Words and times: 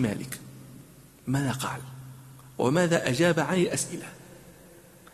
مالك؟ 0.00 0.40
ماذا 1.26 1.52
قال؟ 1.52 1.80
وماذا 2.58 3.08
أجاب 3.08 3.40
عن 3.40 3.58
الأسئلة؟ 3.58 4.08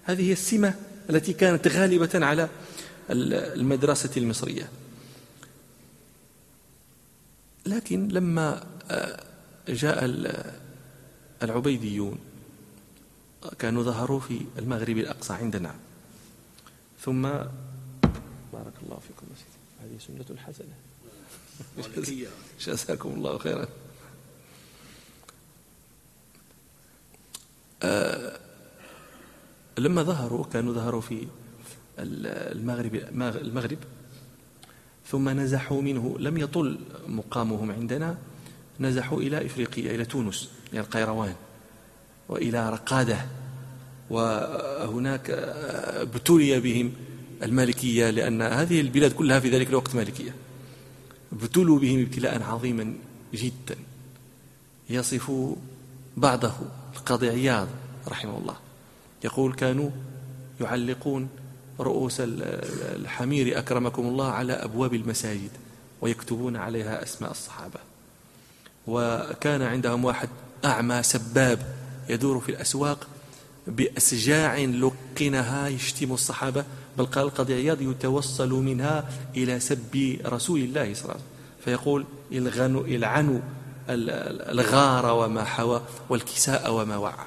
هذه 0.04 0.28
هي 0.28 0.32
السمة 0.32 0.74
التي 1.10 1.32
كانت 1.32 1.68
غالبة 1.68 2.10
على 2.14 2.48
المدرسة 3.10 4.10
المصرية. 4.16 4.68
لكن 7.66 8.08
لما 8.08 8.66
آه، 8.90 9.24
جاء 9.68 10.04
العبيديون 11.43 12.19
كانوا 13.59 13.83
ظهروا 13.83 14.21
في 14.21 14.41
المغرب 14.59 14.99
الأقصى 14.99 15.33
عندنا. 15.33 15.75
ثم 17.01 17.23
بارك 18.53 18.75
الله 18.83 18.99
فيكم 19.09 19.27
هذه 19.83 19.99
سنة 19.99 20.39
حسنة 20.39 20.75
جزاكم 22.61 23.09
الله 23.09 23.39
خيرا. 23.39 23.69
لما 29.79 30.03
ظهروا 30.03 30.45
كانوا 30.45 30.75
ظهروا 30.75 31.00
في 31.00 31.27
المغرب 31.99 32.95
المغرب 33.14 33.78
ثم 35.06 35.28
نزحوا 35.28 35.83
منه 35.83 36.17
لم 36.19 36.37
يطل 36.37 36.78
مقامهم 37.09 37.70
عندنا 37.70 38.19
نزحوا 38.81 39.20
إلى 39.20 39.47
إفريقيا 39.47 39.95
إلى 39.95 40.05
تونس 40.05 40.50
إلى 40.73 40.81
القيروان 40.81 41.34
وإلى 42.28 42.70
رقادة 42.70 43.27
وهناك 44.11 45.31
ابتلي 45.31 46.61
بهم 46.61 46.92
المالكية 47.42 48.11
لأن 48.11 48.42
هذه 48.42 48.81
البلاد 48.81 49.12
كلها 49.12 49.41
في 49.41 49.51
ذلك 49.51 49.69
الوقت 49.69 49.95
مالكية. 49.95 50.34
ابتلوا 51.33 51.78
بهم 51.78 52.01
ابتلاء 52.01 52.42
عظيما 52.42 52.95
جدا 53.34 53.77
يصف 54.91 55.33
بعضه 56.17 56.53
القاضي 56.97 57.28
عياض 57.28 57.69
رحمه 58.09 58.39
الله. 58.39 58.56
يقول 59.25 59.55
كانوا 59.55 59.91
يعلقون 60.61 61.29
رؤوس 61.81 62.17
الحمير 62.21 63.59
أكرمكم 63.59 64.03
الله 64.03 64.31
على 64.31 64.53
أبواب 64.53 64.95
المساجد 64.95 65.51
ويكتبون 66.01 66.57
عليها 66.57 67.03
أسماء 67.03 67.31
الصحابة. 67.31 67.81
وكان 68.87 69.62
عندهم 69.62 70.05
واحد 70.05 70.29
أعمى 70.65 71.03
سباب 71.03 71.59
يدور 72.09 72.41
في 72.41 72.49
الأسواق 72.49 73.06
بأسجاع 73.67 74.59
لقنها 74.59 75.69
يشتم 75.69 76.12
الصحابة. 76.12 76.65
بل 76.99 77.06
قال 77.06 77.25
القاضي 77.25 77.55
عياض 77.55 77.83
يتوصل 77.83 78.51
منها 78.51 79.11
إلى 79.37 79.61
سب 79.61 80.19
رسول 80.27 80.61
الله 80.61 80.95
صلى 80.95 81.03
الله 81.03 81.15
عليه 81.15 81.23
وسلم. 81.23 81.27
فيقول 81.65 82.05
الغنوا 82.33 82.84
إلعنوا 82.84 83.41
الغار 83.88 85.06
وما 85.06 85.44
حوى 85.44 85.83
والكساء 86.08 86.72
وما 86.72 86.97
وعى. 86.97 87.27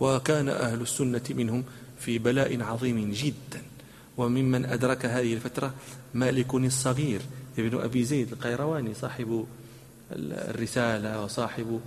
وكان 0.00 0.48
أهل 0.48 0.80
السنة 0.80 1.22
منهم 1.30 1.64
في 1.98 2.18
بلاء 2.18 2.62
عظيم 2.62 3.12
جدا. 3.12 3.62
وممن 4.16 4.64
أدرك 4.64 5.06
هذه 5.06 5.34
الفترة 5.34 5.74
مالك 6.14 6.54
الصغير 6.54 7.20
ابن 7.58 7.80
أبي 7.80 8.04
زيد 8.04 8.32
القيرواني 8.32 8.94
صاحب 8.94 9.46
الرسالة 10.12 11.24
وصاحب 11.24 11.80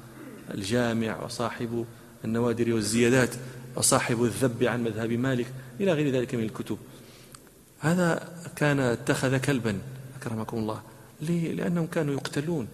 الجامع 0.53 1.23
وصاحب 1.23 1.85
النوادر 2.25 2.73
والزيادات 2.73 3.29
وصاحب 3.75 4.23
الذب 4.23 4.63
عن 4.63 4.83
مذهب 4.83 5.11
مالك 5.11 5.45
إلى 5.79 5.93
غير 5.93 6.15
ذلك 6.15 6.35
من 6.35 6.43
الكتب. 6.43 6.77
هذا 7.79 8.29
كان 8.55 8.79
اتخذ 8.79 9.37
كلبا 9.37 9.79
أكرمكم 10.21 10.57
الله. 10.57 10.81
ليه؟ 11.21 11.53
لأنهم 11.53 11.87
كانوا 11.87 12.13
يقتلون. 12.13 12.67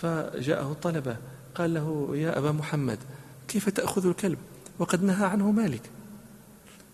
فجاءه 0.00 0.72
الطلبة 0.72 1.16
قال 1.54 1.74
له 1.74 2.10
يا 2.14 2.38
أبا 2.38 2.52
محمد 2.52 2.98
كيف 3.48 3.68
تأخذ 3.68 4.06
الكلب؟ 4.06 4.38
وقد 4.78 5.02
نهى 5.02 5.26
عنه 5.26 5.50
مالك. 5.50 5.90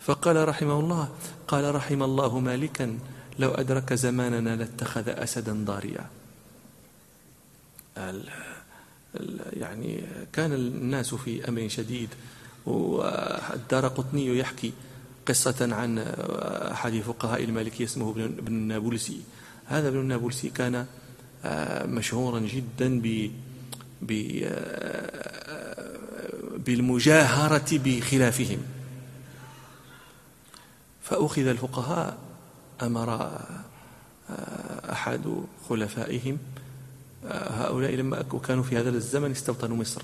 فقال 0.00 0.48
رحمه 0.48 0.80
الله 0.80 1.08
قال 1.48 1.74
رحم 1.74 2.02
الله 2.02 2.38
مالكا 2.38 2.98
لو 3.38 3.50
أدرك 3.50 3.92
زماننا 3.92 4.56
لاتخذ 4.56 5.08
أسدا 5.08 5.64
ضاريا. 5.64 6.06
يعني 9.52 10.02
كان 10.32 10.52
الناس 10.52 11.14
في 11.14 11.48
أمر 11.48 11.68
شديد 11.68 12.08
والدار 12.66 13.88
قطني 13.88 14.38
يحكي 14.38 14.72
قصة 15.26 15.74
عن 15.74 15.98
أحد 16.72 17.00
فقهاء 17.00 17.44
المالكية 17.44 17.84
اسمه 17.84 18.10
ابن 18.10 18.46
النابلسي. 18.46 19.20
هذا 19.66 19.88
ابن 19.88 20.00
النابلسي 20.00 20.50
كان 20.50 20.86
مشهورا 21.84 22.40
جدا 22.40 23.00
ب 23.00 23.30
آه، 24.44 25.98
بالمجاهرة 26.58 27.80
بخلافهم. 27.84 28.58
فأخذ 31.02 31.46
الفقهاء 31.46 32.18
أمر 32.82 33.10
آه، 33.10 34.92
أحد 34.92 35.44
خلفائهم 35.68 36.38
هؤلاء 37.30 37.94
لما 37.94 38.22
كانوا 38.48 38.62
في 38.62 38.76
هذا 38.76 38.88
الزمن 38.88 39.30
استوطنوا 39.30 39.76
مصر. 39.76 40.02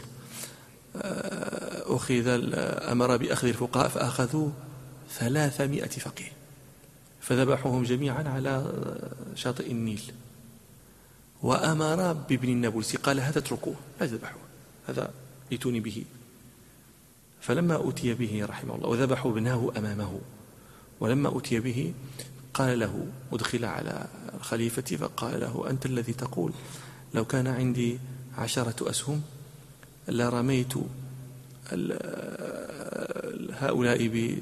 أخذ 1.86 2.22
أمر 2.90 3.16
بأخذ 3.16 3.48
الفقهاء 3.48 3.88
فأخذوا 3.88 4.50
ثلاثمائة 5.12 5.88
فقيه 5.88 6.32
فذبحوهم 7.20 7.82
جميعا 7.82 8.24
على 8.28 8.72
شاطئ 9.34 9.70
النيل. 9.70 10.12
وأمر 11.44 12.12
بابن 12.12 12.48
النابلسي 12.48 12.96
قال 12.96 13.20
هذا 13.20 13.38
اتركوه 13.38 13.74
لا 14.00 14.06
تذبحوه 14.06 14.42
هذا 14.88 15.12
ائتوني 15.52 15.80
به. 15.80 16.04
فلما 17.40 17.88
أتي 17.88 18.14
به 18.14 18.44
رحمه 18.44 18.74
الله 18.74 18.88
وذبحوا 18.88 19.32
ابنه 19.32 19.72
أمامه 19.76 20.20
ولما 21.00 21.38
أتي 21.38 21.60
به 21.60 21.94
قال 22.54 22.78
له 22.78 23.06
أدخل 23.32 23.64
على 23.64 24.06
الخليفة 24.34 24.96
فقال 24.96 25.40
له 25.40 25.70
أنت 25.70 25.86
الذي 25.86 26.12
تقول 26.12 26.52
لو 27.14 27.24
كان 27.24 27.46
عندي 27.46 27.98
عشرة 28.38 28.90
أسهم 28.90 29.22
لرميت 30.08 30.74
هؤلاء 33.52 34.08
ب 34.08 34.38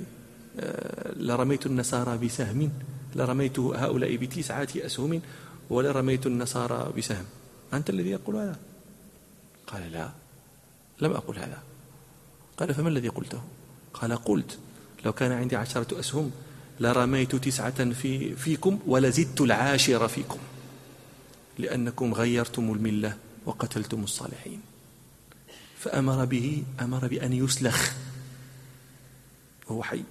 لرميت 1.16 1.66
النصارى 1.66 2.18
بسهم 2.18 2.72
لرميت 3.16 3.58
هؤلاء 3.58 4.16
بتسعة 4.16 4.68
أسهم 4.76 5.20
ولرميت 5.72 6.27
النصارى 6.27 6.93
بسهم. 6.97 7.25
أنت 7.72 7.91
الذي 7.91 8.10
يقول 8.10 8.37
هذا؟ 8.37 8.56
قال 9.66 9.93
لا 9.93 10.10
لم 11.00 11.12
أقل 11.12 11.38
هذا. 11.38 11.62
قال 12.56 12.75
فما 12.75 12.88
الذي 12.88 13.09
قلته؟ 13.09 13.43
قال 13.94 14.16
قلت 14.16 14.59
لو 15.05 15.12
كان 15.12 15.33
عندي 15.33 15.56
عشرة 15.56 16.00
أسهم 16.00 16.31
لرميت 16.81 17.37
تسعة 17.37 17.91
في 17.91 18.37
فيكم 18.37 18.78
ولزدت 18.87 19.41
العاشر 19.41 20.09
فيكم 20.09 20.38
لأنكم 21.59 22.15
غيرتم 22.15 22.72
الملة 22.72 23.16
وقتلتم 23.47 24.04
الصالحين. 24.04 24.60
فأمر 25.78 26.25
به 26.25 26.65
أمر 26.81 27.06
بأن 27.06 27.33
يسلخ. 27.33 27.93
وهو 29.69 29.83
حي. 29.83 30.04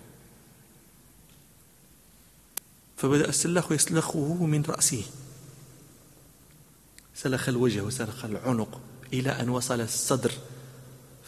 فبدأ 2.98 3.30
السلاخ 3.30 3.72
يسلخه 3.72 4.46
من 4.46 4.64
رأسه. 4.70 5.04
سلخ 7.24 7.50
الوجه 7.50 7.82
وسلخ 7.82 8.26
العنق 8.26 8.82
إلى 9.14 9.30
أن 9.30 9.50
وصل 9.50 9.82
الصدر 9.82 10.32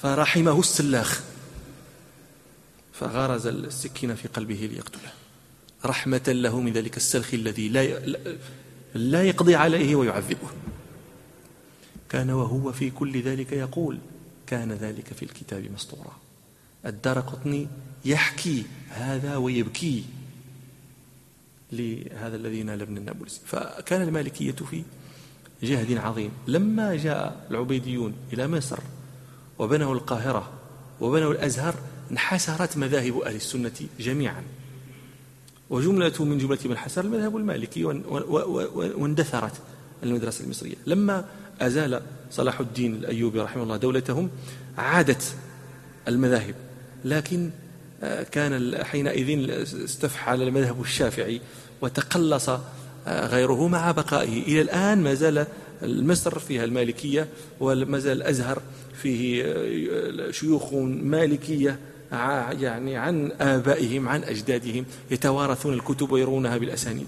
فرحمه 0.02 0.60
السلاخ 0.60 1.24
فغرز 2.94 3.48
السكين 3.48 4.16
في 4.16 4.28
قلبه 4.28 4.70
ليقتله. 4.72 5.12
رحمة 5.86 6.24
له 6.28 6.60
من 6.60 6.74
ذلك 6.74 6.98
السلخ 6.98 7.34
الذي 7.34 7.70
لا 7.70 8.00
لا 8.96 9.24
يقضي 9.24 9.56
عليه 9.56 9.96
ويعذبه. 9.96 10.48
كان 12.10 12.30
وهو 12.30 12.72
في 12.72 12.90
كل 12.90 13.22
ذلك 13.22 13.52
يقول 13.52 14.00
كان 14.48 14.72
ذلك 14.72 15.14
في 15.14 15.24
الكتاب 15.24 15.72
مسطورا. 15.72 16.18
الدار 16.86 17.20
قطني 17.20 17.68
يحكي 18.06 18.66
هذا 18.90 19.38
ويبكي 19.38 20.04
لهذا 21.72 22.36
الذي 22.36 22.64
نال 22.64 22.82
ابن 22.82 22.98
النابلسي. 22.98 23.42
فكان 23.46 24.02
المالكية 24.02 24.52
في 24.52 24.84
جهد 25.64 25.98
عظيم. 25.98 26.32
لما 26.48 26.96
جاء 26.96 27.46
العبيديون 27.52 28.14
إلى 28.34 28.48
مصر 28.48 28.80
وبنوا 29.60 29.94
القاهرة 29.94 30.50
وبنوا 31.02 31.32
الأزهر 31.32 31.76
انحسرت 32.12 32.78
مذاهب 32.78 33.20
أهل 33.20 33.36
السنة 33.36 33.72
جميعا. 34.00 34.44
وجملة 35.70 36.14
من 36.26 36.38
جملة 36.38 36.60
من 36.66 36.78
حسر 36.78 37.04
المذهب 37.06 37.38
المالكي 37.38 37.84
واندثرت 38.96 39.54
المدرسة 40.04 40.44
المصرية. 40.44 40.76
لما 40.86 41.26
أزال 41.62 42.02
صلاح 42.32 42.60
الدين 42.60 42.96
الأيوبي 42.96 43.40
رحمه 43.40 43.64
الله 43.64 43.78
دولتهم 43.78 44.30
عادت 44.78 45.36
المذاهب. 46.08 46.56
لكن 47.06 47.50
آه، 48.04 48.24
كان 48.24 48.84
حينئذ 48.84 49.50
استفحل 49.84 50.42
المذهب 50.42 50.82
الشافعي 50.82 51.42
وتقلص 51.82 52.50
غيره 53.08 53.68
مع 53.68 53.92
بقائه. 53.92 54.44
إلى 54.44 54.62
الآن 54.62 55.04
ما 55.04 55.14
زال 55.14 55.48
مصر 55.82 56.40
فيها 56.40 56.64
المالكية 56.64 57.28
وما 57.60 58.00
زال 58.00 58.18
الأزهر 58.18 58.62
فيه 59.02 59.44
شيوخ 60.32 60.74
مالكية 60.74 61.80
يعني 62.12 62.98
عن 62.98 63.32
آبائهم 63.42 64.10
عن 64.10 64.24
أجدادهم 64.24 64.86
يتوارثون 65.12 65.74
الكتب 65.74 66.12
ويرونها 66.12 66.58
بالأسانيد. 66.58 67.08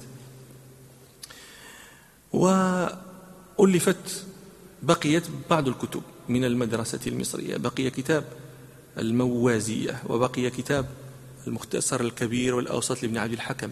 وألفت 2.33 4.25
بقيت 4.83 5.23
بعض 5.49 5.67
الكتب 5.67 6.01
من 6.29 6.45
المدرسة 6.45 6.99
المصرية. 7.07 7.57
بقي 7.57 7.89
كتاب 7.89 8.23
الموازية 8.97 10.03
وبقي 10.09 10.49
كتاب 10.49 10.85
المختصر 11.47 12.01
الكبير 12.01 12.55
والأوسط 12.55 13.03
لابن 13.03 13.17
عبد 13.17 13.33
الحكم. 13.33 13.69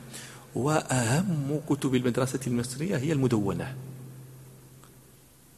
وأهم 0.56 1.62
كتب 1.70 1.96
المدرسة 1.96 2.40
المصرية 2.48 2.98
هي 2.98 3.12
المدونة. 3.12 3.76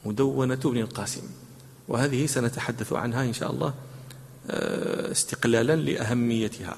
مدونة 0.05 0.59
ابن 0.65 0.77
القاسم. 0.77 1.23
وهذه 1.87 2.25
سنتحدث 2.25 2.93
عنها 2.93 3.23
إن 3.23 3.33
شاء 3.33 3.51
الله 3.51 3.73
آه، 4.49 5.11
استقلالا 5.11 5.75
لأهميتها. 5.75 6.77